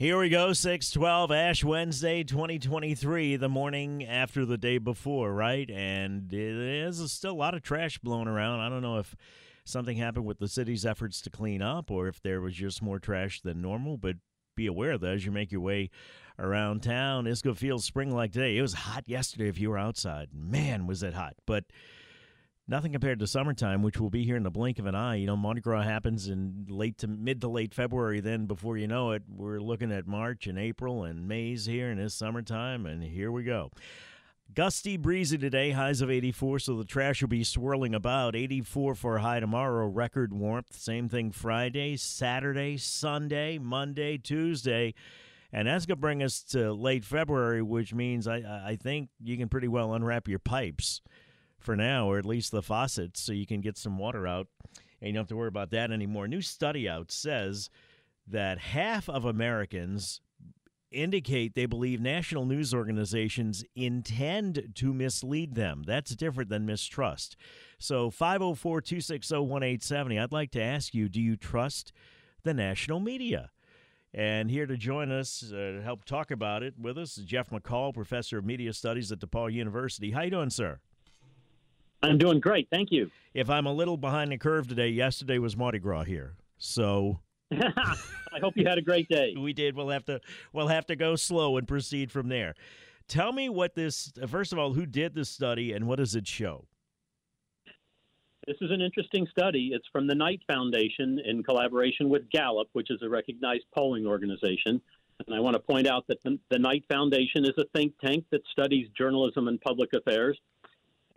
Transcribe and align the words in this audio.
Here 0.00 0.18
we 0.18 0.30
go, 0.30 0.54
612 0.54 1.30
Ash 1.30 1.62
Wednesday 1.62 2.24
2023, 2.24 3.36
the 3.36 3.50
morning 3.50 4.02
after 4.02 4.46
the 4.46 4.56
day 4.56 4.78
before, 4.78 5.34
right? 5.34 5.70
And 5.70 6.30
there's 6.30 7.12
still 7.12 7.32
a 7.32 7.34
lot 7.34 7.52
of 7.52 7.60
trash 7.60 7.98
blowing 7.98 8.26
around. 8.26 8.60
I 8.60 8.70
don't 8.70 8.80
know 8.80 8.96
if 8.96 9.14
something 9.66 9.98
happened 9.98 10.24
with 10.24 10.38
the 10.38 10.48
city's 10.48 10.86
efforts 10.86 11.20
to 11.20 11.28
clean 11.28 11.60
up 11.60 11.90
or 11.90 12.08
if 12.08 12.22
there 12.22 12.40
was 12.40 12.54
just 12.54 12.80
more 12.80 12.98
trash 12.98 13.42
than 13.42 13.60
normal, 13.60 13.98
but 13.98 14.16
be 14.56 14.66
aware 14.66 14.92
of 14.92 15.02
that 15.02 15.16
as 15.16 15.26
you 15.26 15.32
make 15.32 15.52
your 15.52 15.60
way 15.60 15.90
around 16.38 16.82
town. 16.82 17.26
It's 17.26 17.42
going 17.42 17.56
to 17.56 17.60
feel 17.60 17.78
spring 17.78 18.10
like 18.10 18.32
today. 18.32 18.56
It 18.56 18.62
was 18.62 18.72
hot 18.72 19.06
yesterday 19.06 19.50
if 19.50 19.58
you 19.60 19.68
were 19.68 19.76
outside. 19.76 20.30
Man, 20.32 20.86
was 20.86 21.02
it 21.02 21.12
hot. 21.12 21.34
But 21.46 21.64
nothing 22.70 22.92
compared 22.92 23.18
to 23.18 23.26
summertime, 23.26 23.82
which 23.82 23.98
will 23.98 24.10
be 24.10 24.24
here 24.24 24.36
in 24.36 24.44
the 24.44 24.50
blink 24.50 24.78
of 24.78 24.86
an 24.86 24.94
eye. 24.94 25.16
You 25.16 25.26
know, 25.26 25.36
Mardi 25.36 25.60
Gras 25.60 25.82
happens 25.82 26.28
in 26.28 26.66
late 26.68 26.96
to 26.98 27.08
mid 27.08 27.40
to 27.40 27.48
late 27.48 27.74
February. 27.74 28.20
Then, 28.20 28.46
before 28.46 28.78
you 28.78 28.86
know 28.86 29.10
it, 29.10 29.24
we're 29.28 29.60
looking 29.60 29.90
at 29.92 30.06
March 30.06 30.46
and 30.46 30.56
April 30.56 31.02
and 31.02 31.26
May's 31.26 31.66
here, 31.66 31.90
and 31.90 32.00
it's 32.00 32.14
summertime, 32.14 32.86
and 32.86 33.02
here 33.02 33.32
we 33.32 33.42
go. 33.42 33.72
Gusty, 34.54 34.96
breezy 34.96 35.36
today, 35.36 35.72
highs 35.72 36.00
of 36.00 36.10
84, 36.10 36.60
so 36.60 36.76
the 36.76 36.84
trash 36.84 37.20
will 37.20 37.28
be 37.28 37.44
swirling 37.44 37.94
about. 37.94 38.34
84 38.34 38.94
for 38.94 39.18
high 39.18 39.40
tomorrow, 39.40 39.86
record 39.86 40.32
warmth. 40.32 40.74
Same 40.74 41.08
thing 41.08 41.30
Friday, 41.32 41.96
Saturday, 41.96 42.76
Sunday, 42.76 43.58
Monday, 43.58 44.16
Tuesday. 44.16 44.94
And 45.52 45.66
that's 45.66 45.86
going 45.86 45.96
to 45.96 46.00
bring 46.00 46.22
us 46.22 46.42
to 46.50 46.72
late 46.72 47.04
February, 47.04 47.62
which 47.62 47.92
means 47.92 48.28
I, 48.28 48.36
I 48.64 48.78
think 48.80 49.08
you 49.20 49.36
can 49.36 49.48
pretty 49.48 49.68
well 49.68 49.94
unwrap 49.94 50.28
your 50.28 50.38
pipes 50.38 51.00
for 51.60 51.76
now, 51.76 52.10
or 52.10 52.18
at 52.18 52.26
least 52.26 52.52
the 52.52 52.62
faucets, 52.62 53.20
so 53.20 53.32
you 53.32 53.46
can 53.46 53.60
get 53.60 53.76
some 53.76 53.98
water 53.98 54.26
out 54.26 54.48
and 55.00 55.08
you 55.08 55.14
don't 55.14 55.22
have 55.22 55.28
to 55.28 55.36
worry 55.36 55.48
about 55.48 55.70
that 55.70 55.90
anymore. 55.90 56.26
A 56.26 56.28
new 56.28 56.42
study 56.42 56.88
out 56.88 57.10
says 57.10 57.70
that 58.26 58.58
half 58.58 59.08
of 59.08 59.24
Americans 59.24 60.20
indicate 60.90 61.54
they 61.54 61.66
believe 61.66 62.00
national 62.00 62.44
news 62.44 62.74
organizations 62.74 63.64
intend 63.76 64.72
to 64.74 64.92
mislead 64.92 65.54
them. 65.54 65.84
That's 65.86 66.14
different 66.16 66.50
than 66.50 66.66
mistrust. 66.66 67.36
So 67.78 68.10
504 68.10 68.80
260 68.80 69.34
1870, 69.34 70.18
I'd 70.18 70.32
like 70.32 70.50
to 70.52 70.62
ask 70.62 70.94
you 70.94 71.08
do 71.08 71.20
you 71.20 71.36
trust 71.36 71.92
the 72.42 72.52
national 72.54 73.00
media? 73.00 73.50
And 74.12 74.50
here 74.50 74.66
to 74.66 74.76
join 74.76 75.12
us 75.12 75.52
uh, 75.52 75.56
to 75.56 75.80
help 75.84 76.04
talk 76.04 76.32
about 76.32 76.64
it 76.64 76.74
with 76.76 76.98
us 76.98 77.16
is 77.16 77.24
Jeff 77.24 77.50
McCall, 77.50 77.94
professor 77.94 78.38
of 78.38 78.44
media 78.44 78.72
studies 78.72 79.12
at 79.12 79.20
DePauw 79.20 79.52
University. 79.52 80.10
How 80.10 80.22
you 80.22 80.30
doing, 80.30 80.50
sir? 80.50 80.80
I'm 82.02 82.18
doing 82.18 82.40
great. 82.40 82.68
Thank 82.70 82.90
you. 82.90 83.10
If 83.34 83.50
I'm 83.50 83.66
a 83.66 83.72
little 83.72 83.96
behind 83.96 84.32
the 84.32 84.38
curve 84.38 84.68
today, 84.68 84.88
yesterday 84.88 85.38
was 85.38 85.56
Mardi 85.56 85.78
Gras 85.78 86.04
here. 86.04 86.34
So 86.58 87.20
I 87.52 88.38
hope 88.40 88.54
you 88.56 88.66
had 88.66 88.78
a 88.78 88.82
great 88.82 89.08
day. 89.08 89.34
we 89.38 89.52
did. 89.52 89.76
We'll 89.76 89.88
have 89.90 90.04
to 90.06 90.20
we'll 90.52 90.68
have 90.68 90.86
to 90.86 90.96
go 90.96 91.16
slow 91.16 91.56
and 91.56 91.66
proceed 91.66 92.10
from 92.10 92.28
there. 92.28 92.54
Tell 93.08 93.32
me 93.32 93.48
what 93.48 93.74
this 93.74 94.12
first 94.28 94.52
of 94.52 94.58
all, 94.58 94.72
who 94.72 94.86
did 94.86 95.14
this 95.14 95.28
study 95.28 95.72
and 95.72 95.86
what 95.86 95.96
does 95.96 96.14
it 96.14 96.26
show? 96.26 96.66
This 98.46 98.56
is 98.62 98.70
an 98.70 98.80
interesting 98.80 99.26
study. 99.30 99.70
It's 99.74 99.86
from 99.92 100.06
the 100.06 100.14
Knight 100.14 100.40
Foundation 100.46 101.20
in 101.24 101.42
collaboration 101.42 102.08
with 102.08 102.28
Gallup, 102.30 102.68
which 102.72 102.90
is 102.90 103.00
a 103.02 103.08
recognized 103.08 103.64
polling 103.74 104.06
organization. 104.06 104.80
And 105.26 105.36
I 105.36 105.40
want 105.40 105.54
to 105.54 105.60
point 105.60 105.86
out 105.86 106.06
that 106.08 106.22
the, 106.24 106.38
the 106.50 106.58
Knight 106.58 106.84
Foundation 106.90 107.44
is 107.44 107.52
a 107.58 107.64
think 107.76 107.92
tank 108.02 108.24
that 108.30 108.40
studies 108.50 108.88
journalism 108.96 109.48
and 109.48 109.60
public 109.60 109.90
affairs 109.92 110.38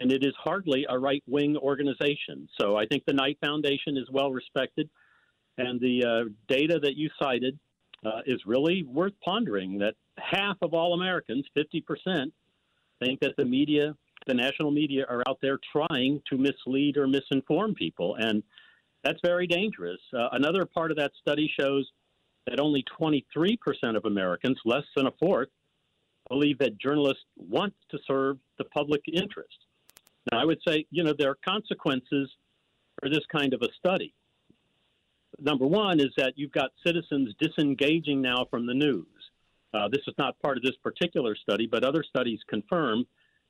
and 0.03 0.12
it 0.12 0.22
is 0.22 0.34
hardly 0.38 0.86
a 0.90 1.00
right 1.00 1.24
wing 1.28 1.56
organization. 1.56 2.50
So 2.59 2.75
I 2.75 2.86
think 2.86 3.03
the 3.06 3.14
Knight 3.14 3.38
Foundation 3.41 3.96
is 3.96 4.03
well 4.12 4.34
respected, 4.34 4.90
and 5.58 5.80
the 5.80 6.03
uh, 6.03 6.30
data 6.50 6.78
that 6.84 6.97
you 6.97 7.09
cited 7.22 7.58
uh, 8.06 8.19
is 8.25 8.42
really 8.46 8.84
worth 8.84 9.13
pondering. 9.24 9.80
That 9.80 9.96
half 10.18 10.58
of 10.62 10.74
all 10.74 10.94
Americans, 10.94 11.46
50%, 11.58 12.34
think 13.02 13.22
that 13.22 13.34
the 13.38 13.46
media, 13.46 13.96
the 14.28 14.34
national 14.34 14.72
media, 14.72 15.06
are 15.08 15.24
out 15.25 15.38
there 15.42 15.58
trying 15.72 16.22
to 16.30 16.38
mislead 16.38 16.97
or 16.97 17.08
misinform 17.08 17.74
people, 17.74 18.16
and 18.19 18.44
that's 19.06 19.19
very 19.24 19.47
dangerous. 19.47 20.02
Uh, 20.13 20.28
another 20.34 20.66
part 20.66 20.92
of 20.92 20.97
that 20.97 21.12
study 21.22 21.50
shows 21.58 21.90
that 22.47 22.59
only 22.59 22.84
23% 23.00 23.58
of 23.96 24.03
Americans, 24.03 24.59
less 24.66 24.84
than 24.97 25.08
a 25.08 25.12
fourth, 25.18 25.47
believe 26.30 26.58
that 26.59 26.78
journalists 26.78 27.24
want 27.38 27.74
to 27.90 27.97
serve 28.06 28.38
the 28.58 28.66
public 28.66 29.02
interest. 29.08 29.62
I 30.38 30.45
would 30.45 30.59
say, 30.67 30.85
you 30.91 31.03
know, 31.03 31.13
there 31.17 31.29
are 31.29 31.38
consequences 31.45 32.29
for 33.01 33.09
this 33.09 33.25
kind 33.31 33.53
of 33.53 33.61
a 33.61 33.69
study. 33.77 34.13
Number 35.39 35.66
one 35.66 35.99
is 35.99 36.13
that 36.17 36.33
you've 36.35 36.51
got 36.51 36.71
citizens 36.85 37.33
disengaging 37.39 38.21
now 38.21 38.45
from 38.49 38.66
the 38.67 38.73
news. 38.73 39.07
Uh, 39.73 39.88
this 39.91 40.01
is 40.07 40.13
not 40.17 40.39
part 40.39 40.57
of 40.57 40.63
this 40.63 40.75
particular 40.83 41.35
study, 41.35 41.67
but 41.69 41.83
other 41.83 42.03
studies 42.03 42.39
confirm 42.47 43.05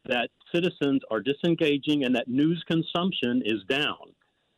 that 0.06 0.30
citizens 0.54 1.02
are 1.12 1.20
disengaging 1.20 2.04
and 2.06 2.16
that 2.16 2.28
news 2.28 2.64
consumption 2.68 3.42
is 3.46 3.64
down. 3.68 4.14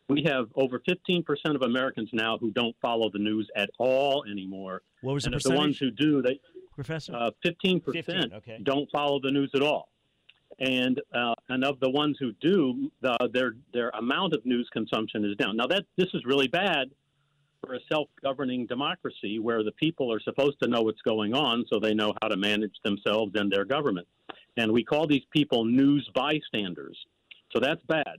We 0.08 0.24
have 0.28 0.46
over 0.56 0.80
15% 0.88 1.24
of 1.56 1.64
Americans 1.64 2.10
now 2.14 2.38
who 2.38 2.52
don't 2.52 2.76
follow 2.80 3.10
the 3.12 3.20
news 3.20 3.50
at 3.56 3.70
all 3.80 4.24
anymore. 4.30 4.84
What 5.02 5.14
was 5.14 5.24
the 5.24 5.30
and 5.30 5.34
percentage? 5.34 5.56
the 5.56 5.60
ones 5.60 5.78
who 5.80 5.90
do, 5.90 6.22
they 6.22 6.40
Professor? 6.76 7.16
uh, 7.16 7.32
15%, 7.44 7.84
15, 7.84 8.34
okay. 8.36 8.60
don't 8.62 8.88
follow 8.92 9.20
the 9.20 9.32
news 9.32 9.50
at 9.56 9.64
all 9.64 9.90
and 10.60 11.02
uh, 11.14 11.34
and 11.50 11.64
of 11.64 11.80
the 11.80 11.90
ones 11.90 12.18
who 12.20 12.32
do, 12.42 12.92
the, 13.02 13.30
their 13.34 13.56
their 13.74 13.90
amount 13.90 14.34
of 14.34 14.46
news 14.46 14.70
consumption 14.72 15.26
is 15.26 15.36
down. 15.38 15.58
Now 15.58 15.68
that 15.68 15.86
this 15.98 16.08
is 16.14 16.24
really 16.26 16.48
bad 16.48 16.92
for 17.62 17.74
a 17.74 17.80
self-governing 17.92 18.68
democracy 18.68 19.40
where 19.40 19.64
the 19.64 19.72
people 19.72 20.14
are 20.14 20.20
supposed 20.20 20.58
to 20.62 20.70
know 20.70 20.82
what's 20.82 21.02
going 21.02 21.34
on, 21.34 21.66
so 21.72 21.80
they 21.80 21.94
know 21.94 22.14
how 22.22 22.28
to 22.28 22.38
manage 22.38 22.76
themselves 22.84 23.32
and 23.36 23.52
their 23.52 23.66
government. 23.66 24.08
And 24.58 24.72
we 24.72 24.84
call 24.84 25.08
these 25.08 25.26
people 25.32 25.66
news 25.66 26.10
bystanders. 26.14 26.98
So 27.54 27.60
that's 27.60 27.82
bad. 27.88 28.18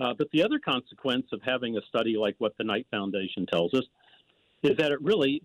Uh, 0.00 0.14
but 0.16 0.30
the 0.32 0.42
other 0.42 0.58
consequence 0.58 1.26
of 1.32 1.40
having 1.42 1.76
a 1.76 1.80
study 1.88 2.16
like 2.16 2.36
what 2.38 2.56
the 2.58 2.64
Knight 2.64 2.86
Foundation 2.90 3.46
tells 3.46 3.72
us 3.74 3.84
is 4.62 4.76
that 4.76 4.92
it 4.92 5.00
really, 5.02 5.42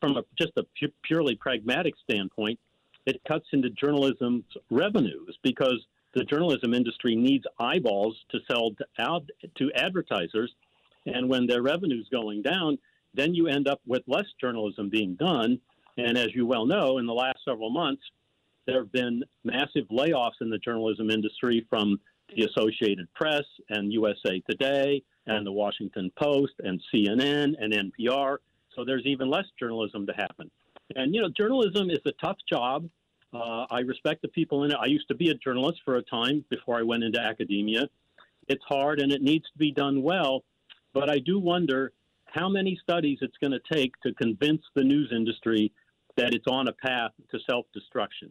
from 0.00 0.16
a, 0.16 0.24
just 0.38 0.52
a 0.56 0.64
pu- 0.78 0.92
purely 1.02 1.34
pragmatic 1.34 1.94
standpoint, 2.02 2.58
it 3.06 3.20
cuts 3.26 3.46
into 3.52 3.70
journalism's 3.70 4.44
revenues 4.70 5.36
because 5.42 5.84
the 6.14 6.24
journalism 6.24 6.74
industry 6.74 7.16
needs 7.16 7.44
eyeballs 7.58 8.16
to 8.30 8.38
sell 8.50 8.70
to, 8.72 9.22
to 9.56 9.72
advertisers. 9.74 10.54
And 11.06 11.28
when 11.28 11.46
their 11.46 11.62
revenue's 11.62 12.08
going 12.10 12.42
down, 12.42 12.78
then 13.14 13.34
you 13.34 13.48
end 13.48 13.68
up 13.68 13.80
with 13.86 14.02
less 14.06 14.26
journalism 14.40 14.88
being 14.88 15.14
done. 15.14 15.58
And 15.96 16.16
as 16.16 16.34
you 16.34 16.46
well 16.46 16.66
know, 16.66 16.98
in 16.98 17.06
the 17.06 17.12
last 17.12 17.38
several 17.44 17.70
months, 17.70 18.02
there 18.66 18.78
have 18.78 18.92
been 18.92 19.24
massive 19.44 19.86
layoffs 19.90 20.40
in 20.40 20.50
the 20.50 20.58
journalism 20.58 21.10
industry 21.10 21.66
from 21.68 21.98
the 22.34 22.44
Associated 22.44 23.12
Press 23.14 23.42
and 23.70 23.92
USA 23.92 24.40
Today 24.48 25.02
and 25.26 25.46
the 25.46 25.52
Washington 25.52 26.10
Post 26.16 26.52
and 26.60 26.80
CNN 26.92 27.54
and 27.58 27.72
NPR. 27.72 28.36
So 28.74 28.84
there's 28.84 29.04
even 29.04 29.28
less 29.28 29.44
journalism 29.58 30.06
to 30.06 30.12
happen. 30.12 30.50
And, 30.96 31.14
you 31.14 31.20
know, 31.20 31.28
journalism 31.28 31.90
is 31.90 32.00
a 32.06 32.12
tough 32.24 32.36
job. 32.50 32.88
Uh, 33.32 33.66
I 33.70 33.80
respect 33.80 34.22
the 34.22 34.28
people 34.28 34.64
in 34.64 34.72
it. 34.72 34.76
I 34.80 34.86
used 34.86 35.08
to 35.08 35.14
be 35.14 35.30
a 35.30 35.34
journalist 35.34 35.80
for 35.84 35.96
a 35.96 36.02
time 36.02 36.44
before 36.50 36.78
I 36.78 36.82
went 36.82 37.02
into 37.02 37.20
academia. 37.20 37.88
It's 38.48 38.62
hard 38.68 39.00
and 39.00 39.12
it 39.12 39.22
needs 39.22 39.44
to 39.44 39.58
be 39.58 39.72
done 39.72 40.02
well, 40.02 40.44
but 40.92 41.08
I 41.08 41.18
do 41.18 41.38
wonder 41.38 41.92
how 42.26 42.48
many 42.48 42.78
studies 42.82 43.18
it's 43.22 43.36
going 43.40 43.52
to 43.52 43.60
take 43.72 43.92
to 44.02 44.12
convince 44.14 44.62
the 44.74 44.82
news 44.82 45.12
industry 45.14 45.72
that 46.16 46.34
it's 46.34 46.46
on 46.46 46.68
a 46.68 46.72
path 46.72 47.12
to 47.30 47.38
self 47.48 47.66
destruction. 47.72 48.30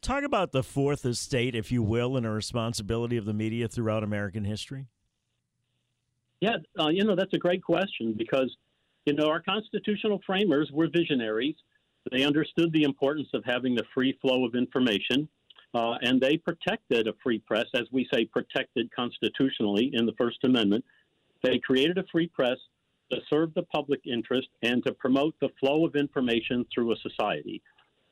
Talk 0.00 0.24
about 0.24 0.50
the 0.52 0.64
fourth 0.64 1.06
estate, 1.06 1.54
if 1.54 1.70
you 1.70 1.82
will, 1.82 2.16
and 2.16 2.26
a 2.26 2.30
responsibility 2.30 3.16
of 3.16 3.24
the 3.24 3.32
media 3.32 3.68
throughout 3.68 4.02
American 4.02 4.44
history. 4.44 4.88
Yeah, 6.40 6.56
uh, 6.78 6.88
you 6.88 7.04
know, 7.04 7.14
that's 7.14 7.32
a 7.34 7.38
great 7.38 7.62
question 7.62 8.14
because, 8.16 8.56
you 9.04 9.14
know, 9.14 9.28
our 9.28 9.40
constitutional 9.40 10.20
framers 10.26 10.70
were 10.72 10.88
visionaries. 10.88 11.56
They 12.10 12.24
understood 12.24 12.72
the 12.72 12.82
importance 12.82 13.28
of 13.34 13.44
having 13.44 13.74
the 13.74 13.84
free 13.94 14.18
flow 14.20 14.44
of 14.44 14.54
information, 14.54 15.28
uh, 15.74 15.94
and 16.02 16.20
they 16.20 16.36
protected 16.36 17.08
a 17.08 17.14
free 17.22 17.38
press, 17.38 17.66
as 17.74 17.84
we 17.90 18.08
say, 18.12 18.24
protected 18.24 18.90
constitutionally 18.94 19.90
in 19.92 20.06
the 20.06 20.12
First 20.18 20.38
Amendment. 20.44 20.84
They 21.42 21.58
created 21.58 21.98
a 21.98 22.04
free 22.10 22.28
press 22.28 22.58
to 23.10 23.18
serve 23.28 23.52
the 23.54 23.62
public 23.64 24.00
interest 24.04 24.48
and 24.62 24.84
to 24.84 24.92
promote 24.92 25.34
the 25.40 25.50
flow 25.60 25.84
of 25.84 25.96
information 25.96 26.64
through 26.72 26.92
a 26.92 26.96
society. 26.96 27.62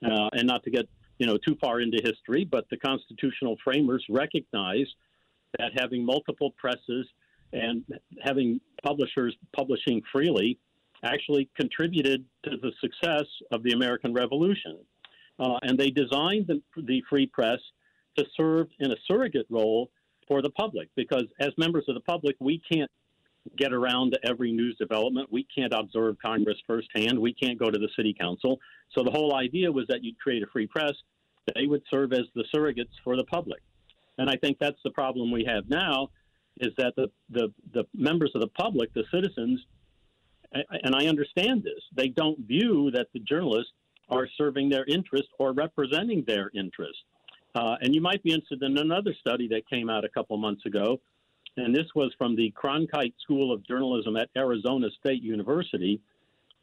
Uh, 0.05 0.29
and 0.33 0.47
not 0.47 0.63
to 0.65 0.71
get 0.71 0.87
you 1.19 1.27
know 1.27 1.37
too 1.37 1.57
far 1.61 1.81
into 1.81 1.99
history, 2.03 2.45
but 2.45 2.65
the 2.71 2.77
constitutional 2.79 3.57
framers 3.63 4.05
recognized 4.09 4.95
that 5.59 5.73
having 5.79 6.05
multiple 6.05 6.53
presses 6.57 7.07
and 7.53 7.85
having 8.23 8.61
publishers 8.83 9.37
publishing 9.55 10.01
freely 10.11 10.59
actually 11.03 11.49
contributed 11.57 12.25
to 12.45 12.57
the 12.57 12.73
success 12.81 13.27
of 13.53 13.63
the 13.63 13.73
American 13.73 14.13
Revolution. 14.13 14.79
Uh, 15.39 15.59
and 15.63 15.79
they 15.79 15.91
designed 15.91 16.47
the, 16.47 16.61
the 16.77 17.03
free 17.09 17.27
press 17.27 17.59
to 18.19 18.25
serve 18.37 18.69
in 18.79 18.91
a 18.91 18.97
surrogate 19.07 19.47
role 19.49 19.91
for 20.29 20.43
the 20.43 20.51
public 20.51 20.89
because 20.97 21.25
as 21.41 21.51
members 21.57 21.85
of 21.89 21.95
the 21.95 22.01
public, 22.01 22.37
we 22.39 22.61
can't 22.71 22.91
get 23.57 23.73
around 23.73 24.13
to 24.13 24.19
every 24.29 24.53
news 24.53 24.77
development. 24.77 25.33
We 25.33 25.47
can't 25.55 25.73
observe 25.73 26.17
Congress 26.21 26.59
firsthand. 26.67 27.19
We 27.19 27.33
can't 27.33 27.59
go 27.59 27.71
to 27.71 27.79
the 27.79 27.89
city 27.97 28.15
council. 28.19 28.61
So 28.95 29.03
the 29.03 29.11
whole 29.11 29.35
idea 29.35 29.73
was 29.73 29.87
that 29.89 30.05
you'd 30.05 30.19
create 30.19 30.43
a 30.43 30.47
free 30.47 30.67
press. 30.67 30.93
They 31.55 31.67
would 31.67 31.83
serve 31.91 32.13
as 32.13 32.27
the 32.35 32.45
surrogates 32.55 32.93
for 33.03 33.17
the 33.17 33.25
public. 33.25 33.63
And 34.19 34.29
I 34.29 34.37
think 34.37 34.59
that's 34.61 34.79
the 34.85 34.91
problem 34.91 35.33
we 35.33 35.45
have 35.45 35.69
now 35.69 36.11
is 36.59 36.73
that 36.77 36.95
the, 36.97 37.11
the, 37.31 37.53
the 37.73 37.85
members 37.95 38.33
of 38.35 38.43
the 38.43 38.49
public, 38.49 38.93
the 38.93 39.05
citizens, 39.13 39.61
and 40.53 40.95
I 40.95 41.07
understand 41.07 41.63
this, 41.63 41.83
they 41.95 42.09
don't 42.09 42.39
view 42.41 42.91
that 42.93 43.09
the 43.13 43.21
journalists 43.21 43.73
are 44.09 44.29
serving 44.37 44.69
their 44.69 44.85
interest 44.87 45.29
or 45.39 45.53
representing 45.53 46.25
their 46.27 46.51
interest. 46.55 46.99
Uh, 47.55 47.77
and 47.81 47.95
you 47.95 48.01
might 48.01 48.23
be 48.23 48.33
interested 48.33 48.63
in 48.63 48.79
another 48.79 49.15
study 49.21 49.49
that 49.49 49.69
came 49.69 49.89
out 49.89 50.05
a 50.05 50.09
couple 50.09 50.37
months 50.37 50.67
ago 50.67 51.01
and 51.57 51.75
this 51.75 51.87
was 51.95 52.13
from 52.17 52.37
the 52.37 52.53
Cronkite 52.53 53.15
School 53.23 53.53
of 53.53 53.67
Journalism 53.67 54.17
at 54.17 54.31
Arizona 54.37 54.89
State 54.99 55.23
University. 55.23 56.01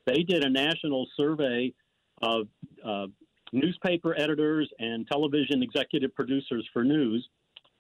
They 0.05 0.23
did 0.23 0.43
a 0.43 0.49
national 0.49 1.07
survey 1.17 1.73
of 2.21 2.47
uh, 2.83 3.07
newspaper 3.51 4.15
editors 4.17 4.69
and 4.79 5.07
television 5.07 5.61
executive 5.61 6.15
producers 6.15 6.67
for 6.73 6.83
news, 6.83 7.27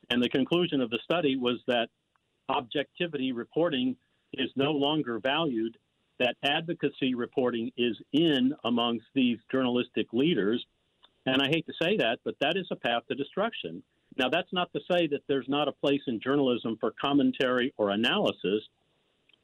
and 0.09 0.21
the 0.21 0.29
conclusion 0.29 0.81
of 0.81 0.89
the 0.89 0.99
study 1.03 1.35
was 1.35 1.59
that 1.67 1.89
objectivity 2.49 3.31
reporting 3.31 3.95
is 4.33 4.49
no 4.55 4.71
longer 4.71 5.19
valued, 5.19 5.77
that 6.19 6.35
advocacy 6.43 7.15
reporting 7.15 7.71
is 7.77 7.95
in 8.11 8.53
amongst 8.63 9.05
these 9.13 9.37
journalistic 9.51 10.07
leaders. 10.13 10.65
And 11.25 11.41
I 11.41 11.47
hate 11.47 11.65
to 11.67 11.73
say 11.81 11.97
that, 11.97 12.19
but 12.23 12.35
that 12.39 12.57
is 12.57 12.67
a 12.71 12.75
path 12.75 13.03
to 13.09 13.15
destruction. 13.15 13.83
Now, 14.17 14.29
that's 14.29 14.51
not 14.51 14.71
to 14.73 14.79
say 14.89 15.07
that 15.07 15.21
there's 15.27 15.47
not 15.47 15.67
a 15.67 15.71
place 15.71 16.01
in 16.07 16.19
journalism 16.19 16.77
for 16.79 16.93
commentary 16.99 17.73
or 17.77 17.91
analysis, 17.91 18.63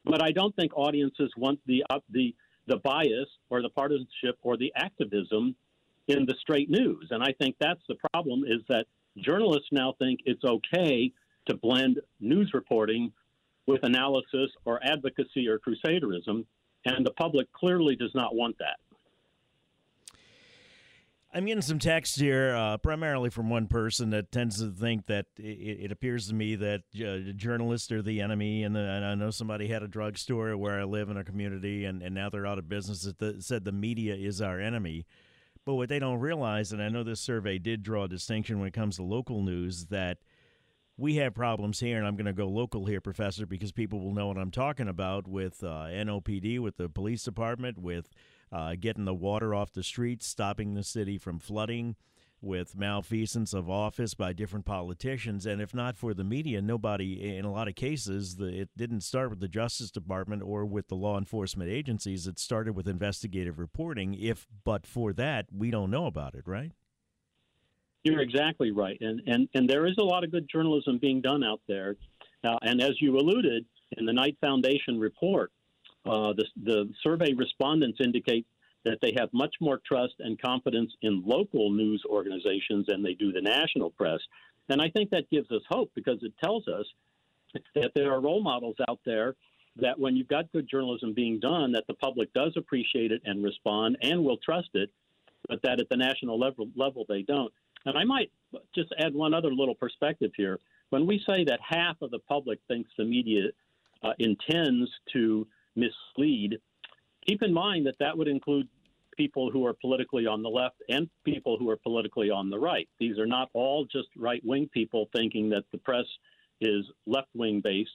but 0.04 0.22
I 0.22 0.32
don't 0.32 0.54
think 0.56 0.72
audiences 0.76 1.30
want 1.36 1.60
the 1.66 1.84
uh, 1.90 2.00
the 2.10 2.34
the 2.66 2.78
bias 2.78 3.28
or 3.50 3.62
the 3.62 3.68
partisanship 3.68 4.38
or 4.42 4.56
the 4.56 4.72
activism 4.74 5.54
in 6.08 6.26
the 6.26 6.34
straight 6.40 6.70
news. 6.70 7.08
And 7.10 7.22
I 7.22 7.32
think 7.38 7.56
that's 7.60 7.80
the 7.88 7.96
problem 8.12 8.44
is 8.46 8.62
that 8.68 8.86
journalists 9.18 9.68
now 9.70 9.94
think 9.98 10.20
it's 10.24 10.44
okay 10.44 11.12
to 11.46 11.56
blend 11.56 12.00
news 12.20 12.50
reporting 12.54 13.12
with 13.66 13.80
analysis 13.82 14.50
or 14.64 14.80
advocacy 14.82 15.48
or 15.48 15.58
crusaderism, 15.58 16.44
and 16.84 17.04
the 17.04 17.10
public 17.12 17.52
clearly 17.52 17.96
does 17.96 18.14
not 18.14 18.34
want 18.34 18.56
that. 18.58 18.76
I'm 21.36 21.46
getting 21.46 21.62
some 21.62 21.80
text 21.80 22.20
here, 22.20 22.54
uh, 22.54 22.76
primarily 22.76 23.28
from 23.28 23.50
one 23.50 23.66
person 23.66 24.10
that 24.10 24.30
tends 24.30 24.60
to 24.60 24.70
think 24.70 25.06
that 25.06 25.26
it, 25.36 25.80
it 25.80 25.92
appears 25.92 26.28
to 26.28 26.34
me 26.34 26.54
that 26.54 26.82
uh, 26.94 27.32
journalists 27.32 27.90
are 27.90 28.02
the 28.02 28.20
enemy. 28.20 28.62
And, 28.62 28.76
the, 28.76 28.78
and, 28.78 29.04
I 29.04 29.16
know 29.16 29.30
somebody 29.30 29.66
had 29.66 29.82
a 29.82 29.88
drugstore 29.88 30.56
where 30.56 30.78
I 30.78 30.84
live 30.84 31.10
in 31.10 31.16
a 31.16 31.24
community, 31.24 31.86
and, 31.86 32.02
and 32.02 32.14
now 32.14 32.30
they're 32.30 32.46
out 32.46 32.58
of 32.58 32.68
business. 32.68 33.02
That 33.18 33.42
said 33.42 33.64
the 33.64 33.72
media 33.72 34.14
is 34.14 34.40
our 34.40 34.60
enemy. 34.60 35.06
But 35.64 35.74
what 35.74 35.88
they 35.88 35.98
don't 35.98 36.20
realize, 36.20 36.70
and 36.70 36.80
I 36.80 36.88
know 36.88 37.02
this 37.02 37.20
survey 37.20 37.58
did 37.58 37.82
draw 37.82 38.04
a 38.04 38.08
distinction 38.08 38.60
when 38.60 38.68
it 38.68 38.74
comes 38.74 38.96
to 38.96 39.02
local 39.02 39.42
news, 39.42 39.86
that 39.86 40.18
we 40.96 41.16
have 41.16 41.34
problems 41.34 41.80
here, 41.80 41.98
and 41.98 42.06
I'm 42.06 42.16
going 42.16 42.26
to 42.26 42.32
go 42.32 42.48
local 42.48 42.86
here, 42.86 43.00
Professor, 43.00 43.46
because 43.46 43.72
people 43.72 44.00
will 44.00 44.12
know 44.14 44.28
what 44.28 44.38
I'm 44.38 44.50
talking 44.50 44.88
about 44.88 45.26
with 45.26 45.62
uh, 45.64 45.86
NOPD, 45.90 46.60
with 46.60 46.76
the 46.76 46.88
police 46.88 47.24
department, 47.24 47.78
with 47.78 48.10
uh, 48.52 48.76
getting 48.78 49.04
the 49.04 49.14
water 49.14 49.54
off 49.54 49.72
the 49.72 49.82
streets, 49.82 50.26
stopping 50.26 50.74
the 50.74 50.84
city 50.84 51.18
from 51.18 51.38
flooding 51.38 51.96
with 52.40 52.76
malfeasance 52.76 53.54
of 53.54 53.70
office 53.70 54.14
by 54.14 54.32
different 54.32 54.66
politicians. 54.66 55.46
And 55.46 55.62
if 55.62 55.74
not 55.74 55.96
for 55.96 56.12
the 56.14 56.24
media, 56.24 56.60
nobody, 56.60 57.36
in 57.36 57.44
a 57.44 57.50
lot 57.50 57.68
of 57.68 57.74
cases, 57.74 58.36
the, 58.36 58.46
it 58.46 58.68
didn't 58.76 59.00
start 59.00 59.30
with 59.30 59.40
the 59.40 59.48
Justice 59.48 59.90
Department 59.90 60.42
or 60.42 60.66
with 60.66 60.88
the 60.88 60.94
law 60.94 61.18
enforcement 61.18 61.70
agencies. 61.70 62.26
It 62.26 62.38
started 62.38 62.76
with 62.76 62.86
investigative 62.86 63.58
reporting. 63.58 64.14
If 64.14 64.46
but 64.62 64.86
for 64.86 65.12
that, 65.14 65.46
we 65.56 65.70
don't 65.70 65.90
know 65.90 66.06
about 66.06 66.34
it, 66.34 66.46
right? 66.46 66.72
You're 68.04 68.20
exactly 68.20 68.70
right. 68.70 68.98
And, 69.00 69.22
and, 69.26 69.48
and 69.54 69.68
there 69.68 69.86
is 69.86 69.94
a 69.98 70.04
lot 70.04 70.24
of 70.24 70.30
good 70.30 70.48
journalism 70.48 70.98
being 70.98 71.20
done 71.20 71.42
out 71.42 71.60
there. 71.66 71.96
Uh, 72.44 72.58
and 72.62 72.82
as 72.82 73.00
you 73.00 73.16
alluded 73.16 73.64
in 73.96 74.04
the 74.04 74.12
Knight 74.12 74.36
Foundation 74.40 75.00
report, 75.00 75.50
uh, 76.04 76.34
the, 76.34 76.44
the 76.62 76.90
survey 77.02 77.32
respondents 77.32 77.98
indicate 78.02 78.46
that 78.84 78.98
they 79.00 79.14
have 79.18 79.30
much 79.32 79.54
more 79.60 79.80
trust 79.86 80.14
and 80.18 80.40
confidence 80.40 80.92
in 81.00 81.22
local 81.24 81.70
news 81.70 82.02
organizations 82.08 82.84
than 82.86 83.02
they 83.02 83.14
do 83.14 83.32
the 83.32 83.40
national 83.40 83.90
press. 83.90 84.20
And 84.68 84.82
I 84.82 84.90
think 84.90 85.08
that 85.10 85.30
gives 85.30 85.50
us 85.50 85.62
hope 85.70 85.90
because 85.94 86.18
it 86.22 86.32
tells 86.42 86.68
us 86.68 86.84
that 87.74 87.92
there 87.94 88.12
are 88.12 88.20
role 88.20 88.42
models 88.42 88.76
out 88.88 89.00
there 89.06 89.34
that 89.76 89.98
when 89.98 90.14
you've 90.14 90.28
got 90.28 90.52
good 90.52 90.68
journalism 90.70 91.14
being 91.14 91.40
done, 91.40 91.72
that 91.72 91.84
the 91.88 91.94
public 91.94 92.32
does 92.34 92.52
appreciate 92.56 93.12
it 93.12 93.22
and 93.24 93.42
respond 93.42 93.96
and 94.02 94.22
will 94.22 94.36
trust 94.36 94.68
it, 94.74 94.90
but 95.48 95.60
that 95.62 95.80
at 95.80 95.88
the 95.88 95.96
national 95.96 96.38
level, 96.38 96.68
level 96.76 97.04
they 97.08 97.22
don't. 97.22 97.52
And 97.86 97.98
I 97.98 98.04
might 98.04 98.30
just 98.74 98.92
add 98.98 99.14
one 99.14 99.34
other 99.34 99.52
little 99.52 99.74
perspective 99.74 100.32
here. 100.36 100.58
When 100.90 101.06
we 101.06 101.22
say 101.26 101.44
that 101.44 101.58
half 101.66 102.00
of 102.02 102.10
the 102.10 102.20
public 102.20 102.60
thinks 102.68 102.90
the 102.96 103.04
media 103.04 103.48
uh, 104.02 104.12
intends 104.18 104.90
to 105.12 105.46
mislead, 105.76 106.58
keep 107.26 107.42
in 107.42 107.52
mind 107.52 107.86
that 107.86 107.98
that 107.98 108.16
would 108.16 108.28
include 108.28 108.68
people 109.16 109.50
who 109.50 109.66
are 109.66 109.74
politically 109.74 110.26
on 110.26 110.42
the 110.42 110.48
left 110.48 110.76
and 110.88 111.08
people 111.24 111.56
who 111.58 111.70
are 111.70 111.76
politically 111.76 112.30
on 112.30 112.50
the 112.50 112.58
right. 112.58 112.88
These 112.98 113.18
are 113.18 113.26
not 113.26 113.48
all 113.52 113.84
just 113.84 114.08
right 114.16 114.42
wing 114.44 114.68
people 114.72 115.08
thinking 115.14 115.48
that 115.50 115.64
the 115.72 115.78
press 115.78 116.06
is 116.60 116.84
left 117.06 117.28
wing 117.34 117.60
based. 117.62 117.90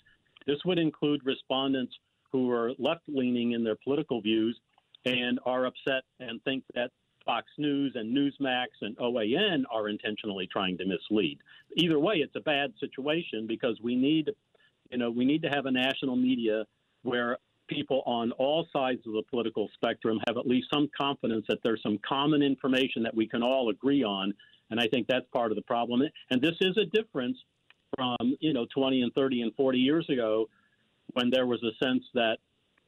This 0.47 0.57
would 0.65 0.79
include 0.79 1.21
respondents 1.25 1.93
who 2.31 2.49
are 2.51 2.71
left 2.77 3.01
leaning 3.07 3.51
in 3.53 3.63
their 3.63 3.75
political 3.83 4.21
views 4.21 4.57
and 5.05 5.39
are 5.45 5.65
upset 5.65 6.03
and 6.19 6.41
think 6.43 6.63
that 6.75 6.91
Fox 7.25 7.47
News 7.57 7.93
and 7.95 8.15
Newsmax 8.15 8.67
and 8.81 8.97
OAN 8.97 9.63
are 9.71 9.89
intentionally 9.89 10.47
trying 10.51 10.77
to 10.77 10.85
mislead. 10.85 11.39
Either 11.75 11.99
way, 11.99 12.15
it's 12.15 12.35
a 12.35 12.41
bad 12.41 12.73
situation 12.79 13.45
because 13.47 13.79
we 13.81 13.95
need, 13.95 14.31
you 14.89 14.97
know, 14.97 15.11
we 15.11 15.25
need 15.25 15.41
to 15.43 15.49
have 15.49 15.65
a 15.65 15.71
national 15.71 16.15
media 16.15 16.65
where 17.03 17.37
people 17.67 18.01
on 18.05 18.31
all 18.33 18.67
sides 18.73 19.05
of 19.05 19.13
the 19.13 19.21
political 19.29 19.69
spectrum 19.75 20.19
have 20.27 20.37
at 20.37 20.47
least 20.47 20.67
some 20.73 20.89
confidence 20.99 21.45
that 21.47 21.59
there's 21.63 21.81
some 21.83 21.99
common 22.07 22.41
information 22.41 23.03
that 23.03 23.15
we 23.15 23.27
can 23.27 23.43
all 23.43 23.69
agree 23.69 24.03
on. 24.03 24.33
And 24.71 24.79
I 24.79 24.87
think 24.87 25.07
that's 25.07 25.25
part 25.31 25.51
of 25.51 25.55
the 25.55 25.61
problem. 25.63 26.01
And 26.31 26.41
this 26.41 26.55
is 26.61 26.77
a 26.77 26.85
difference 26.85 27.37
from, 27.95 28.35
you 28.39 28.53
know, 28.53 28.65
20 28.73 29.01
and 29.01 29.13
30 29.13 29.41
and 29.43 29.55
40 29.55 29.77
years 29.79 30.09
ago 30.09 30.49
when 31.13 31.29
there 31.29 31.47
was 31.47 31.63
a 31.63 31.71
sense 31.83 32.03
that, 32.13 32.37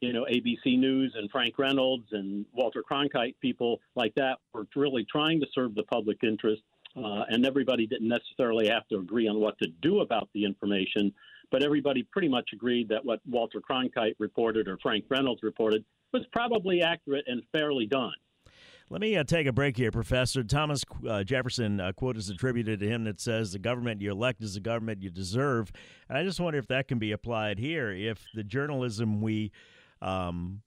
you 0.02 0.14
know, 0.14 0.26
ABC 0.30 0.78
News 0.78 1.14
and 1.16 1.30
Frank 1.32 1.58
Reynolds 1.58 2.08
and 2.12 2.46
Walter 2.54 2.84
Cronkite, 2.84 3.36
people 3.42 3.80
like 3.96 4.14
that, 4.16 4.40
were 4.54 4.68
really 4.76 5.06
trying 5.10 5.40
to 5.40 5.48
serve 5.54 5.76
the 5.76 5.84
public 5.84 6.18
interest. 6.24 6.62
Uh, 6.98 7.24
and 7.30 7.46
everybody 7.46 7.88
didn't 7.88 8.10
necessarily 8.10 8.68
have 8.68 8.86
to 8.90 8.98
agree 8.98 9.26
on 9.26 9.40
what 9.40 9.58
to 9.60 9.68
do 9.82 10.02
about 10.02 10.28
the 10.34 10.44
information 10.44 11.14
but 11.52 11.64
everybody 11.64 12.04
pretty 12.12 12.30
much 12.30 12.50
agreed 12.54 12.90
that 12.90 13.06
what 13.06 13.20
Walter 13.30 13.62
Cronkite 13.62 14.16
reported 14.18 14.68
or 14.68 14.78
Frank 14.82 15.06
Reynolds 15.10 15.44
reported 15.44 15.84
was 16.14 16.24
probably 16.32 16.82
accurate 16.82 17.26
and 17.28 17.44
fairly 17.52 17.86
done. 17.86 18.14
Let 18.90 19.00
me 19.00 19.16
uh, 19.16 19.24
take 19.24 19.48
a 19.48 19.54
break 19.54 19.78
here, 19.78 19.92
Professor. 19.92 20.44
Thomas 20.44 20.84
uh, 21.08 21.24
Jefferson 21.24 21.80
uh, 21.80 21.94
quote 21.94 22.18
is 22.18 22.30
attributed 22.30 22.82
to 22.82 22.88
him 22.88 23.06
that 23.06 23.22
says, 23.22 23.54
The 23.54 23.60
government 23.60 24.02
you 24.02 24.12
elect 24.12 24.42
is 24.44 24.56
the 24.56 24.60
government 24.60 25.02
you 25.02 25.10
deserve. 25.10 25.72
And 26.10 26.18
I 26.18 26.24
just 26.24 26.42
wonder 26.42 26.60
if 26.60 26.68
that 26.68 26.90
can 26.90 27.00
be 27.00 27.14
applied 27.14 27.58
here. 27.58 27.92
If 27.92 28.26
the 28.34 28.44
journalism 28.44 29.22
we 29.22 29.52
um, 30.02 30.62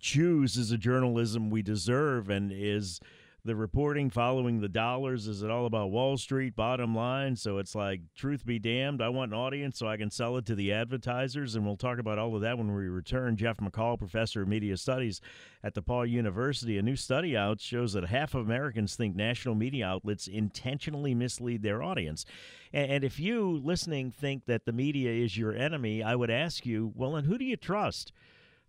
choose 0.00 0.56
as 0.56 0.70
a 0.70 0.78
journalism 0.78 1.50
we 1.50 1.62
deserve, 1.62 2.30
and 2.30 2.52
is 2.52 3.00
the 3.44 3.56
reporting 3.56 4.10
following 4.10 4.60
the 4.60 4.68
dollars? 4.68 5.26
Is 5.26 5.42
it 5.42 5.50
all 5.50 5.64
about 5.66 5.90
Wall 5.90 6.18
Street, 6.18 6.54
bottom 6.54 6.94
line? 6.94 7.36
So 7.36 7.58
it's 7.58 7.74
like, 7.74 8.00
truth 8.14 8.44
be 8.44 8.58
damned, 8.58 9.00
I 9.00 9.08
want 9.08 9.32
an 9.32 9.38
audience 9.38 9.78
so 9.78 9.88
I 9.88 9.96
can 9.96 10.10
sell 10.10 10.36
it 10.36 10.44
to 10.46 10.54
the 10.54 10.72
advertisers. 10.72 11.54
And 11.54 11.64
we'll 11.64 11.76
talk 11.76 11.98
about 11.98 12.18
all 12.18 12.34
of 12.34 12.42
that 12.42 12.58
when 12.58 12.74
we 12.74 12.88
return. 12.88 13.36
Jeff 13.36 13.56
McCall, 13.56 13.98
professor 13.98 14.42
of 14.42 14.48
media 14.48 14.76
studies 14.76 15.20
at 15.64 15.74
DePauw 15.74 16.08
University. 16.08 16.76
A 16.76 16.82
new 16.82 16.96
study 16.96 17.36
out 17.36 17.60
shows 17.60 17.94
that 17.94 18.04
half 18.04 18.34
of 18.34 18.44
Americans 18.44 18.94
think 18.94 19.16
national 19.16 19.54
media 19.54 19.86
outlets 19.86 20.26
intentionally 20.26 21.14
mislead 21.14 21.62
their 21.62 21.82
audience. 21.82 22.26
And 22.72 23.02
if 23.02 23.18
you 23.18 23.60
listening 23.64 24.10
think 24.10 24.44
that 24.46 24.64
the 24.64 24.72
media 24.72 25.10
is 25.12 25.36
your 25.36 25.54
enemy, 25.54 26.02
I 26.02 26.14
would 26.14 26.30
ask 26.30 26.66
you, 26.66 26.92
well, 26.94 27.16
and 27.16 27.26
who 27.26 27.38
do 27.38 27.44
you 27.44 27.56
trust? 27.56 28.12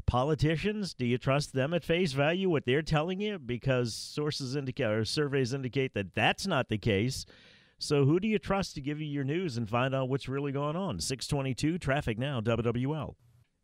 Politicians 0.05 0.93
do 0.93 1.05
you 1.05 1.17
trust 1.17 1.53
them 1.53 1.73
at 1.73 1.83
face 1.83 2.13
value 2.13 2.49
what 2.49 2.65
they're 2.65 2.81
telling 2.81 3.21
you? 3.21 3.39
Because 3.39 3.93
sources 3.93 4.55
indicate 4.55 4.85
or 4.85 5.05
surveys 5.05 5.53
indicate 5.53 5.93
that 5.93 6.13
that's 6.15 6.47
not 6.47 6.69
the 6.69 6.77
case. 6.77 7.25
So 7.79 8.05
who 8.05 8.19
do 8.19 8.27
you 8.27 8.37
trust 8.37 8.75
to 8.75 8.81
give 8.81 9.01
you 9.01 9.07
your 9.07 9.23
news 9.23 9.57
and 9.57 9.67
find 9.67 9.95
out 9.95 10.07
what's 10.07 10.29
really 10.29 10.51
going 10.51 10.75
on? 10.75 10.99
622 10.99 11.79
traffic 11.79 12.19
now 12.19 12.39
wwl 12.39 13.15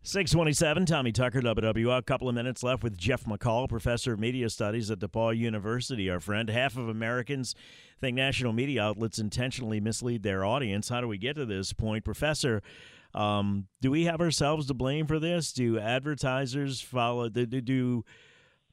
627 0.02 0.86
tommy 0.86 1.12
tucker 1.12 1.42
wwl 1.42 1.98
a 1.98 2.02
couple 2.02 2.30
of 2.30 2.34
minutes 2.34 2.64
left 2.64 2.82
with 2.82 2.98
jeff 2.98 3.26
mccall 3.26 3.68
professor 3.68 4.14
of 4.14 4.20
media 4.20 4.50
studies 4.50 4.90
at 4.90 5.00
depauw 5.00 5.38
university. 5.38 6.10
Our 6.10 6.20
friend 6.20 6.50
half 6.50 6.78
of 6.78 6.88
americans 6.90 7.54
think 8.00 8.16
national 8.16 8.54
media 8.54 8.84
outlets 8.84 9.20
intentionally 9.20 9.80
mislead 9.80 10.24
their 10.24 10.46
audience. 10.46 10.90
How 10.90 11.02
do 11.02 11.08
we 11.08 11.18
get 11.18 11.36
to 11.36 11.46
this 11.46 11.74
point? 11.74 12.04
Professor 12.04 12.64
um, 13.18 13.66
do 13.82 13.90
we 13.90 14.06
have 14.06 14.22
ourselves 14.22 14.68
to 14.68 14.76
blame 14.76 15.08
for 15.08 15.20
this? 15.20 15.52
Do 15.52 15.80
advertisers 15.80 16.80
follow? 16.80 17.30
Do, 17.30 17.46
do 17.48 18.06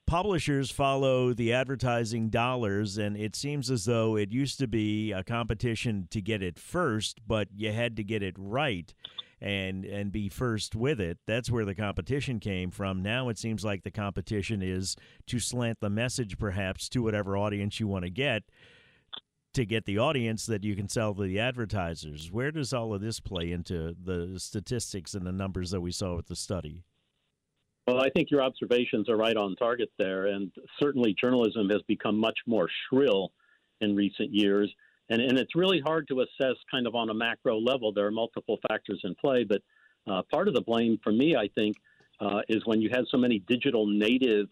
publishers 0.07 0.71
follow 0.71 1.33
the 1.33 1.55
advertising 1.55 2.29
dollars? 2.29 2.99
And 2.99 3.17
it 3.17 3.35
seems 3.35 3.71
as 3.71 3.87
though 3.87 4.17
it 4.17 4.33
used 4.33 4.59
to 4.59 4.67
be 4.67 5.13
a 5.13 5.25
competition 5.25 6.09
to 6.11 6.21
get 6.21 6.43
it 6.43 6.59
first, 6.59 7.27
but 7.27 7.49
you 7.57 7.73
had 7.73 7.97
to 7.97 8.05
get 8.05 8.23
it 8.23 8.35
right 8.39 8.93
and 9.41 9.87
and 9.87 10.13
be 10.13 10.29
first 10.29 10.75
with 10.75 11.01
it. 11.01 11.19
That's 11.27 11.51
where 11.51 11.65
the 11.65 11.75
competition 11.75 12.39
came 12.39 12.71
from. 12.71 13.03
Now 13.03 13.31
it 13.31 13.39
seems 13.39 13.65
like 13.65 13.83
the 13.83 13.91
competition 13.91 14.63
is 14.63 14.95
to 15.27 15.39
slant 15.39 15.81
the 15.81 15.91
message 15.91 16.39
perhaps 16.39 16.91
to 16.91 17.03
whatever 17.03 17.37
audience 17.37 17.81
you 17.81 17.89
want 17.89 18.05
to 18.05 18.11
get 18.11 18.43
to 19.55 19.65
get 19.65 19.85
the 19.85 19.99
audience 19.99 20.47
that 20.47 20.65
you 20.65 20.77
can 20.77 20.89
sell 20.89 21.15
to 21.15 21.23
the 21.23 21.41
advertisers. 21.41 22.31
Where 22.31 22.51
does 22.51 22.73
all 22.73 22.93
of 22.95 23.01
this 23.01 23.21
play 23.21 23.53
into 23.53 23.97
the 24.05 24.39
statistics 24.39 25.15
and 25.15 25.27
the 25.27 25.33
numbers 25.33 25.71
that 25.71 25.81
we 25.81 25.91
saw 25.91 26.17
with 26.17 26.27
the 26.27 26.37
study? 26.37 26.85
Well, 27.87 28.01
I 28.01 28.09
think 28.11 28.31
your 28.31 28.43
observations 28.43 29.09
are 29.09 29.17
right 29.17 29.37
on 29.37 29.57
target 29.57 29.91
there, 29.99 30.27
and 30.27 30.51
certainly 30.81 31.15
journalism 31.21 31.69
has 31.71 31.83
become 31.83 32.19
much 32.19 32.39
more 32.47 32.69
shrill 32.89 33.33
in 33.81 33.95
recent 33.95 34.33
years, 34.33 34.73
and 35.11 35.21
and 35.21 35.39
it's 35.39 35.55
really 35.55 35.81
hard 35.85 36.09
to 36.09 36.21
assess 36.21 36.57
kind 36.71 36.87
of 36.87 36.95
on 36.95 37.11
a 37.11 37.15
macro 37.15 37.59
level. 37.59 37.93
There 37.93 38.07
are 38.07 38.11
multiple 38.11 38.59
factors 38.69 39.01
in 39.05 39.15
play, 39.17 39.45
but 39.45 39.61
uh, 40.07 40.23
part 40.33 40.49
of 40.49 40.55
the 40.55 40.63
blame 40.63 40.99
for 41.05 41.13
me, 41.13 41.37
I 41.37 41.49
think, 41.55 41.77
uh, 42.21 42.41
is 42.49 42.63
when 42.65 42.81
you 42.81 42.89
had 42.89 43.05
so 43.11 43.19
many 43.19 43.41
digital 43.41 43.87
native, 43.87 44.49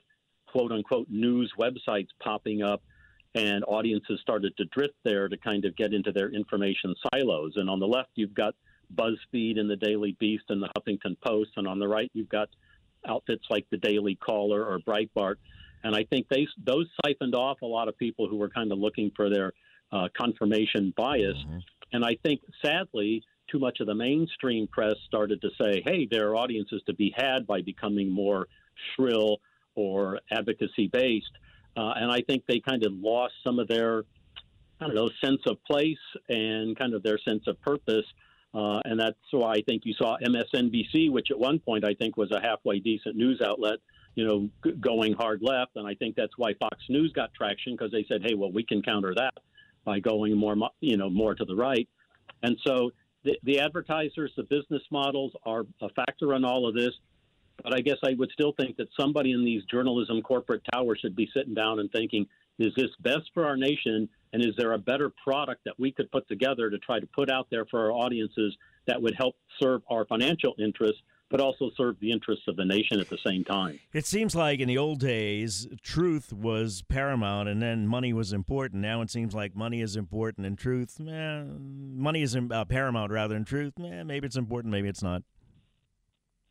quote 0.46 0.70
unquote, 0.70 1.08
news 1.08 1.50
websites 1.58 2.08
popping 2.22 2.62
up 2.62 2.82
and 3.34 3.64
audiences 3.66 4.20
started 4.20 4.56
to 4.56 4.64
drift 4.66 4.94
there 5.04 5.28
to 5.28 5.36
kind 5.36 5.64
of 5.64 5.74
get 5.76 5.94
into 5.94 6.12
their 6.12 6.30
information 6.30 6.94
silos. 7.12 7.52
And 7.56 7.70
on 7.70 7.80
the 7.80 7.86
left, 7.86 8.10
you've 8.14 8.34
got 8.34 8.54
BuzzFeed 8.94 9.58
and 9.58 9.70
the 9.70 9.76
Daily 9.76 10.16
Beast 10.20 10.44
and 10.48 10.62
the 10.62 10.68
Huffington 10.76 11.16
Post, 11.24 11.50
and 11.56 11.66
on 11.66 11.78
the 11.78 11.88
right, 11.88 12.10
you've 12.14 12.28
got 12.28 12.48
outfits 13.06 13.44
like 13.50 13.66
the 13.70 13.78
Daily 13.78 14.16
Caller 14.16 14.64
or 14.64 14.78
Breitbart. 14.80 15.36
And 15.84 15.96
I 15.96 16.04
think 16.04 16.28
they 16.28 16.46
those 16.64 16.86
siphoned 17.04 17.34
off 17.34 17.62
a 17.62 17.66
lot 17.66 17.88
of 17.88 17.96
people 17.98 18.28
who 18.28 18.36
were 18.36 18.50
kind 18.50 18.70
of 18.70 18.78
looking 18.78 19.10
for 19.16 19.28
their 19.28 19.52
uh, 19.90 20.08
confirmation 20.16 20.92
bias. 20.96 21.36
Mm-hmm. 21.38 21.58
And 21.94 22.04
I 22.04 22.16
think, 22.22 22.40
sadly, 22.64 23.22
too 23.50 23.58
much 23.58 23.80
of 23.80 23.86
the 23.86 23.94
mainstream 23.94 24.68
press 24.68 24.94
started 25.06 25.40
to 25.42 25.50
say, 25.60 25.82
"Hey, 25.84 26.06
there 26.10 26.28
are 26.30 26.36
audiences 26.36 26.82
to 26.86 26.94
be 26.94 27.12
had 27.16 27.46
by 27.46 27.62
becoming 27.62 28.08
more 28.10 28.46
shrill 28.94 29.40
or 29.74 30.20
advocacy 30.30 30.86
based." 30.86 31.32
Uh, 31.76 31.92
and 31.96 32.10
I 32.10 32.20
think 32.22 32.44
they 32.46 32.60
kind 32.60 32.84
of 32.84 32.92
lost 32.92 33.34
some 33.44 33.58
of 33.58 33.68
their, 33.68 34.04
I 34.80 34.86
don't 34.86 34.94
know, 34.94 35.10
sense 35.24 35.40
of 35.46 35.62
place 35.64 35.98
and 36.28 36.76
kind 36.76 36.94
of 36.94 37.02
their 37.02 37.18
sense 37.18 37.44
of 37.46 37.60
purpose. 37.62 38.04
Uh, 38.54 38.80
and 38.84 39.00
that's 39.00 39.16
why 39.30 39.52
I 39.52 39.62
think 39.62 39.82
you 39.86 39.94
saw 39.94 40.18
MSNBC, 40.18 41.10
which 41.10 41.30
at 41.30 41.38
one 41.38 41.58
point 41.58 41.84
I 41.84 41.94
think 41.94 42.16
was 42.16 42.30
a 42.32 42.40
halfway 42.40 42.80
decent 42.80 43.16
news 43.16 43.40
outlet, 43.40 43.78
you 44.14 44.26
know, 44.26 44.50
g- 44.62 44.72
going 44.78 45.14
hard 45.14 45.40
left. 45.42 45.76
And 45.76 45.86
I 45.86 45.94
think 45.94 46.16
that's 46.16 46.36
why 46.36 46.52
Fox 46.54 46.76
News 46.90 47.12
got 47.12 47.32
traction 47.32 47.74
because 47.74 47.90
they 47.90 48.04
said, 48.08 48.20
hey, 48.22 48.34
well, 48.34 48.52
we 48.52 48.62
can 48.62 48.82
counter 48.82 49.14
that 49.16 49.32
by 49.84 50.00
going 50.00 50.36
more, 50.36 50.54
you 50.80 50.98
know, 50.98 51.08
more 51.08 51.34
to 51.34 51.44
the 51.46 51.56
right. 51.56 51.88
And 52.42 52.58
so 52.66 52.90
the, 53.24 53.38
the 53.42 53.60
advertisers, 53.60 54.32
the 54.36 54.42
business 54.44 54.82
models 54.90 55.32
are 55.46 55.64
a 55.80 55.88
factor 55.90 56.34
in 56.34 56.44
all 56.44 56.68
of 56.68 56.74
this. 56.74 56.92
But 57.62 57.74
I 57.74 57.80
guess 57.80 57.98
I 58.04 58.14
would 58.18 58.30
still 58.32 58.52
think 58.58 58.76
that 58.76 58.88
somebody 58.98 59.32
in 59.32 59.44
these 59.44 59.62
journalism 59.64 60.22
corporate 60.22 60.62
towers 60.72 60.98
should 61.00 61.16
be 61.16 61.28
sitting 61.34 61.54
down 61.54 61.78
and 61.78 61.90
thinking, 61.92 62.26
is 62.58 62.72
this 62.76 62.90
best 63.00 63.30
for 63.34 63.46
our 63.46 63.56
nation? 63.56 64.08
And 64.32 64.42
is 64.42 64.54
there 64.56 64.72
a 64.72 64.78
better 64.78 65.12
product 65.22 65.62
that 65.64 65.78
we 65.78 65.92
could 65.92 66.10
put 66.10 66.26
together 66.28 66.70
to 66.70 66.78
try 66.78 67.00
to 67.00 67.06
put 67.06 67.30
out 67.30 67.48
there 67.50 67.66
for 67.66 67.80
our 67.80 67.92
audiences 67.92 68.56
that 68.86 69.00
would 69.00 69.14
help 69.16 69.36
serve 69.60 69.82
our 69.90 70.04
financial 70.06 70.54
interests, 70.58 71.00
but 71.30 71.40
also 71.40 71.70
serve 71.76 71.96
the 72.00 72.10
interests 72.10 72.44
of 72.48 72.56
the 72.56 72.64
nation 72.64 72.98
at 72.98 73.08
the 73.08 73.18
same 73.24 73.44
time? 73.44 73.78
It 73.92 74.06
seems 74.06 74.34
like 74.34 74.60
in 74.60 74.68
the 74.68 74.78
old 74.78 75.00
days, 75.00 75.66
truth 75.82 76.32
was 76.32 76.82
paramount 76.88 77.48
and 77.48 77.60
then 77.60 77.86
money 77.86 78.12
was 78.12 78.32
important. 78.32 78.80
Now 78.82 79.02
it 79.02 79.10
seems 79.10 79.34
like 79.34 79.54
money 79.54 79.80
is 79.80 79.96
important 79.96 80.46
and 80.46 80.58
truth, 80.58 81.00
eh, 81.00 81.42
money 81.94 82.22
is 82.22 82.36
uh, 82.36 82.64
paramount 82.64 83.12
rather 83.12 83.34
than 83.34 83.44
truth. 83.44 83.74
Eh, 83.82 84.02
maybe 84.02 84.26
it's 84.26 84.36
important, 84.36 84.72
maybe 84.72 84.88
it's 84.88 85.02
not. 85.02 85.22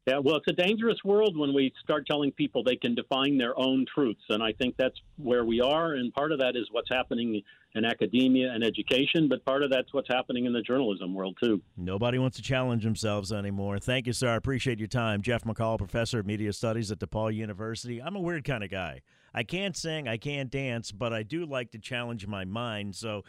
Yeah, 0.07 0.17
well, 0.17 0.37
it's 0.37 0.47
a 0.47 0.53
dangerous 0.53 0.97
world 1.05 1.37
when 1.37 1.53
we 1.53 1.71
start 1.83 2.07
telling 2.07 2.31
people 2.31 2.63
they 2.63 2.75
can 2.75 2.95
define 2.95 3.37
their 3.37 3.57
own 3.59 3.85
truths. 3.93 4.23
And 4.29 4.41
I 4.41 4.51
think 4.53 4.75
that's 4.75 4.99
where 5.17 5.45
we 5.45 5.61
are. 5.61 5.93
And 5.93 6.11
part 6.11 6.31
of 6.31 6.39
that 6.39 6.55
is 6.55 6.67
what's 6.71 6.89
happening 6.89 7.39
in 7.75 7.85
academia 7.85 8.51
and 8.51 8.63
education, 8.63 9.29
but 9.29 9.45
part 9.45 9.61
of 9.61 9.69
that's 9.69 9.93
what's 9.93 10.07
happening 10.09 10.45
in 10.45 10.53
the 10.53 10.61
journalism 10.63 11.13
world, 11.13 11.37
too. 11.41 11.61
Nobody 11.77 12.17
wants 12.17 12.35
to 12.37 12.43
challenge 12.43 12.83
themselves 12.83 13.31
anymore. 13.31 13.77
Thank 13.77 14.07
you, 14.07 14.13
sir. 14.13 14.29
I 14.29 14.35
appreciate 14.35 14.79
your 14.79 14.87
time. 14.87 15.21
Jeff 15.21 15.43
McCall, 15.43 15.77
professor 15.77 16.19
of 16.19 16.25
media 16.25 16.51
studies 16.51 16.91
at 16.91 16.97
DePauw 16.97 17.33
University. 17.33 18.01
I'm 18.01 18.15
a 18.15 18.19
weird 18.19 18.43
kind 18.43 18.63
of 18.63 18.71
guy. 18.71 19.01
I 19.35 19.43
can't 19.43 19.77
sing, 19.77 20.07
I 20.07 20.17
can't 20.17 20.49
dance, 20.49 20.91
but 20.91 21.13
I 21.13 21.21
do 21.21 21.45
like 21.45 21.71
to 21.71 21.79
challenge 21.79 22.25
my 22.25 22.43
mind. 22.43 22.95
So 22.95 23.23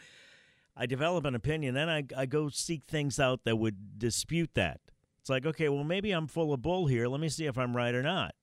I 0.75 0.87
develop 0.87 1.23
an 1.25 1.35
opinion, 1.35 1.75
then 1.75 1.87
I, 1.87 2.03
I 2.17 2.25
go 2.25 2.49
seek 2.49 2.83
things 2.85 3.19
out 3.19 3.43
that 3.43 3.57
would 3.57 3.99
dispute 3.99 4.55
that. 4.55 4.81
It's 5.23 5.29
like, 5.29 5.45
okay, 5.45 5.69
well, 5.69 5.85
maybe 5.85 6.11
I'm 6.11 6.27
full 6.27 6.51
of 6.51 6.61
bull 6.61 6.87
here. 6.87 7.07
Let 7.07 7.21
me 7.21 7.29
see 7.29 7.45
if 7.45 7.57
I'm 7.57 7.73
right 7.73 7.95
or 7.95 8.03
not. 8.03 8.35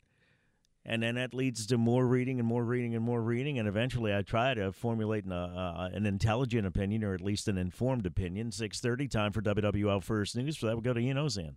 And 0.87 1.03
then 1.03 1.17
that 1.17 1.35
leads 1.35 1.67
to 1.67 1.77
more 1.77 2.07
reading 2.07 2.39
and 2.39 2.49
more 2.49 2.65
reading 2.65 2.95
and 2.95 3.05
more 3.05 3.21
reading. 3.21 3.59
And 3.59 3.69
eventually 3.69 4.17
I 4.17 4.23
try 4.23 4.55
to 4.55 4.73
formulate 4.73 5.27
an, 5.27 5.33
uh, 5.33 5.91
an 5.93 6.07
intelligent 6.07 6.67
opinion 6.67 7.05
or 7.05 7.13
at 7.13 7.21
least 7.21 7.49
an 7.49 7.59
informed 7.59 8.07
opinion. 8.07 8.51
630, 8.51 9.09
time 9.09 9.31
for 9.31 9.43
WWL 9.43 10.03
First 10.03 10.35
News. 10.37 10.57
For 10.57 10.67
that, 10.67 10.73
we'll 10.73 10.81
go 10.81 10.95
to 10.95 11.01
Ian 11.01 11.19
Ozan. 11.19 11.57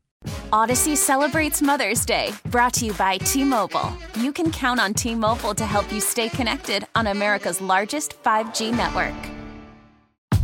Audacy 0.51 0.97
celebrates 0.97 1.61
Mother's 1.61 2.05
Day, 2.05 2.33
brought 2.47 2.73
to 2.73 2.85
you 2.85 2.93
by 2.95 3.17
T 3.19 3.45
Mobile. 3.45 3.93
You 4.19 4.33
can 4.33 4.51
count 4.51 4.81
on 4.81 4.93
T 4.93 5.15
Mobile 5.15 5.55
to 5.55 5.65
help 5.65 5.89
you 5.93 6.01
stay 6.01 6.27
connected 6.27 6.85
on 6.95 7.07
America's 7.07 7.61
largest 7.61 8.21
5G 8.23 8.75
network. 8.75 9.42